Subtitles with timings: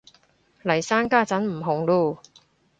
[0.63, 2.17] 嚟生家陣唔紅嚕